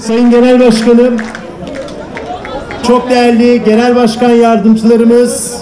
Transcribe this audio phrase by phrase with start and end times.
[0.00, 1.16] Sayın Genel Başkanım,
[2.86, 5.56] çok değerli Genel Başkan Yardımcılarımız,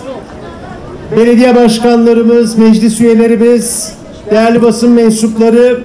[1.17, 3.92] belediye başkanlarımız, meclis üyelerimiz,
[4.31, 5.84] değerli basın mensupları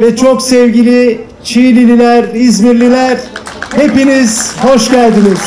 [0.00, 3.18] ve çok sevgili Çiğlililer, İzmirliler,
[3.76, 5.40] hepiniz hoş geldiniz.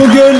[0.00, 0.36] Bugün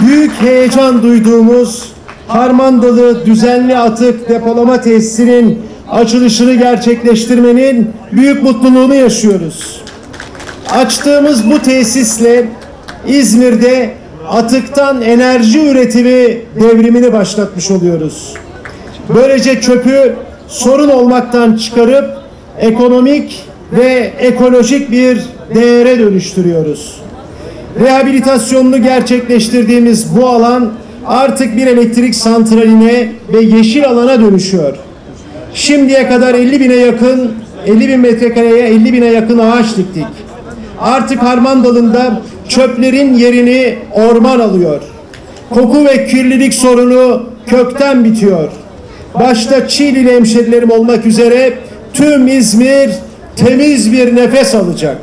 [0.00, 1.92] büyük heyecan duyduğumuz
[2.28, 9.80] Harmandalı Düzenli Atık Depolama Tesisinin açılışını gerçekleştirmenin büyük mutluluğunu yaşıyoruz.
[10.70, 12.48] Açtığımız bu tesisle
[13.06, 13.90] İzmir'de
[14.28, 18.34] atıktan enerji üretimi devrimini başlatmış oluyoruz.
[19.14, 20.14] Böylece çöpü
[20.48, 22.10] sorun olmaktan çıkarıp
[22.58, 25.20] ekonomik ve ekolojik bir
[25.54, 27.00] değere dönüştürüyoruz.
[27.80, 30.72] Rehabilitasyonunu gerçekleştirdiğimiz bu alan
[31.06, 34.83] artık bir elektrik santraline ve yeşil alana dönüşüyor.
[35.54, 37.32] Şimdiye kadar 50 bine yakın
[37.66, 40.06] 50 bin metrekareye 50 bine yakın ağaç diktik.
[40.80, 44.82] Artık Harman Dalı'nda çöplerin yerini orman alıyor.
[45.50, 48.48] Koku ve kirlilik sorunu kökten bitiyor.
[49.14, 51.52] Başta Çiğlili hemşerilerim olmak üzere
[51.92, 52.90] tüm İzmir
[53.36, 54.98] temiz bir nefes alacak.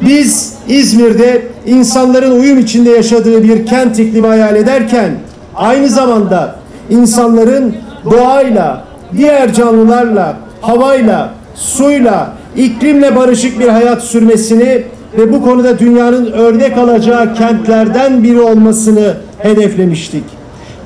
[0.00, 5.10] Biz İzmir'de insanların uyum içinde yaşadığı bir kent iklimi hayal ederken
[5.56, 6.56] aynı zamanda
[6.90, 7.76] insanların
[8.10, 8.84] doğayla,
[9.16, 14.82] diğer canlılarla, havayla, suyla, iklimle barışık bir hayat sürmesini
[15.18, 20.24] ve bu konuda dünyanın örnek alacağı kentlerden biri olmasını hedeflemiştik.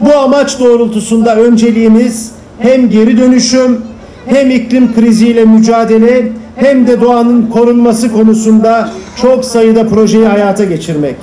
[0.00, 3.80] Bu amaç doğrultusunda önceliğimiz hem geri dönüşüm
[4.26, 8.90] hem iklim kriziyle mücadele hem de doğanın korunması konusunda
[9.22, 11.16] çok sayıda projeyi hayata geçirmek.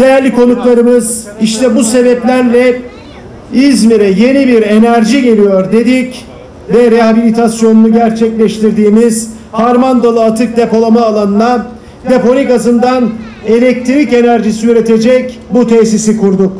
[0.00, 2.82] Değerli konuklarımız işte bu sebeplerle
[3.52, 6.24] İzmir'e yeni bir enerji geliyor dedik
[6.74, 11.66] ve rehabilitasyonunu gerçekleştirdiğimiz Harmandalı atık depolama alanına
[12.10, 13.10] deponi gazından
[13.46, 16.52] elektrik enerjisi üretecek bu tesisi kurduk.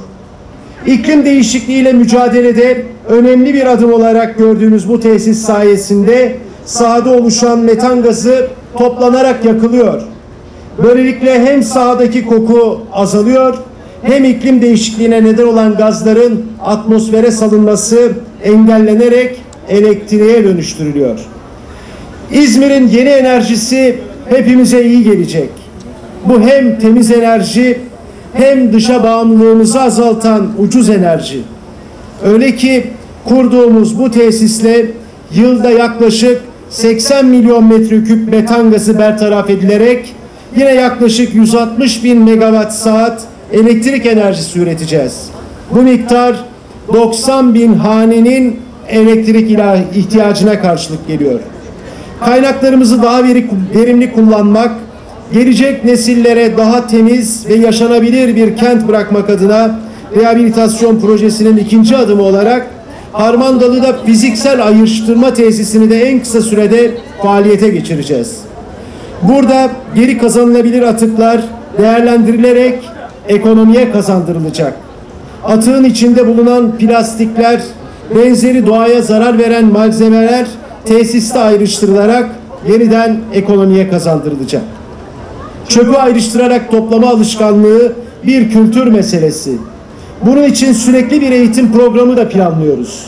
[0.86, 8.46] İklim değişikliğiyle mücadelede önemli bir adım olarak gördüğümüz bu tesis sayesinde sahada oluşan metan gazı
[8.78, 10.02] toplanarak yakılıyor.
[10.84, 13.54] Böylelikle hem sahadaki koku azalıyor
[14.02, 18.12] hem iklim değişikliğine neden olan gazların atmosfere salınması
[18.44, 21.18] engellenerek elektriğe dönüştürülüyor.
[22.32, 25.50] İzmir'in yeni enerjisi hepimize iyi gelecek.
[26.24, 27.78] Bu hem temiz enerji
[28.32, 31.40] hem dışa bağımlılığımızı azaltan ucuz enerji.
[32.24, 32.86] Öyle ki
[33.24, 34.86] kurduğumuz bu tesisle
[35.34, 36.40] yılda yaklaşık
[36.70, 40.14] 80 milyon metreküp metan gazı bertaraf edilerek
[40.56, 43.22] yine yaklaşık 160 bin megawatt saat
[43.52, 45.28] elektrik enerjisi üreteceğiz.
[45.70, 46.44] Bu miktar
[46.94, 49.58] 90 bin hanenin elektrik
[49.96, 51.40] ihtiyacına karşılık geliyor.
[52.24, 54.70] Kaynaklarımızı daha veri- verimli kullanmak,
[55.32, 59.78] gelecek nesillere daha temiz ve yaşanabilir bir kent bırakmak adına
[60.16, 62.66] rehabilitasyon projesinin ikinci adımı olarak
[63.12, 66.90] Harmandalı'da fiziksel ayrıştırma tesisini de en kısa sürede
[67.22, 68.36] faaliyete geçireceğiz.
[69.22, 71.40] Burada geri kazanılabilir atıklar
[71.78, 72.78] değerlendirilerek
[73.30, 74.74] ekonomiye kazandırılacak.
[75.44, 77.62] Atığın içinde bulunan plastikler,
[78.16, 80.46] benzeri doğaya zarar veren malzemeler
[80.84, 82.30] tesiste ayrıştırılarak
[82.68, 84.62] yeniden ekonomiye kazandırılacak.
[85.68, 87.92] Çöpü ayrıştırarak toplama alışkanlığı
[88.26, 89.58] bir kültür meselesi.
[90.26, 93.06] Bunun için sürekli bir eğitim programı da planlıyoruz.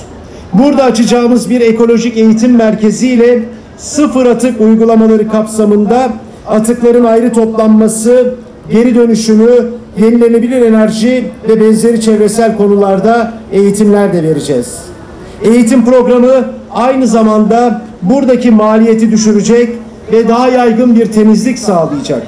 [0.53, 3.43] Burada açacağımız bir ekolojik eğitim merkezi ile
[3.77, 6.12] sıfır atık uygulamaları kapsamında
[6.49, 8.34] atıkların ayrı toplanması,
[8.71, 14.79] geri dönüşümü, yenilenebilir enerji ve benzeri çevresel konularda eğitimler de vereceğiz.
[15.45, 19.69] Eğitim programı aynı zamanda buradaki maliyeti düşürecek
[20.13, 22.23] ve daha yaygın bir temizlik sağlayacak.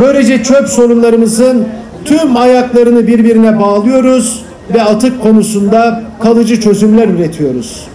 [0.00, 1.64] Böylece çöp sorunlarımızın
[2.04, 4.44] tüm ayaklarını birbirine bağlıyoruz
[4.74, 7.86] ve atık konusunda kalıcı çözümler üretiyoruz.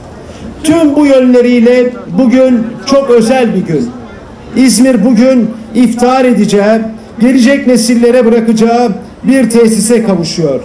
[0.64, 3.90] Tüm bu yönleriyle bugün çok özel bir gün.
[4.56, 6.80] İzmir bugün iftihar edeceği,
[7.22, 8.92] gelecek nesillere bırakacağı
[9.24, 10.60] bir tesise kavuşuyor.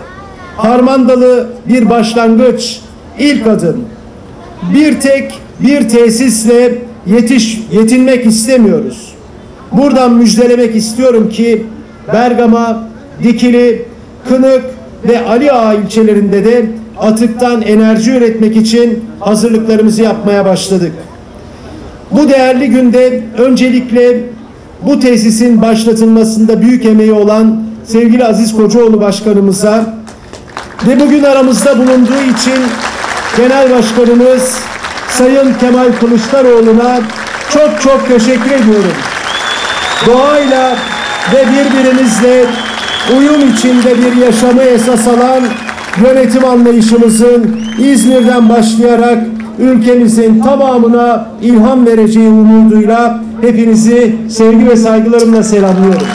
[0.57, 2.81] Harmandalı bir başlangıç,
[3.19, 3.85] ilk adım.
[4.75, 9.15] Bir tek bir tesisle yetiş yetinmek istemiyoruz.
[9.73, 11.67] Buradan müjdelemek istiyorum ki
[12.13, 12.89] Bergama,
[13.23, 13.85] Dikili,
[14.29, 14.63] Kınık
[15.09, 16.67] ve Ali Ağa ilçelerinde de
[16.99, 20.93] atıktan enerji üretmek için hazırlıklarımızı yapmaya başladık.
[22.11, 24.21] Bu değerli günde öncelikle
[24.87, 29.95] bu tesisin başlatılmasında büyük emeği olan sevgili Aziz Kocaoğlu Başkanımıza
[30.87, 32.63] ve bugün aramızda bulunduğu için
[33.37, 34.59] Genel Başkanımız
[35.11, 37.01] Sayın Kemal Kılıçdaroğlu'na
[37.53, 38.93] çok çok teşekkür ediyorum.
[40.07, 40.77] Doğayla
[41.35, 42.45] ve birbirimizle
[43.19, 45.43] uyum içinde bir yaşamı esas alan
[46.05, 49.19] yönetim anlayışımızın İzmir'den başlayarak
[49.59, 56.07] ülkemizin tamamına ilham vereceği umuduyla hepinizi sevgi ve saygılarımla selamlıyorum.